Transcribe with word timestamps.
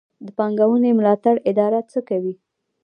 د 0.25 0.27
پانګونې 0.37 0.91
ملاتړ 0.99 1.35
اداره 1.49 1.79
څه 1.91 1.99
کوي؟ 2.09 2.33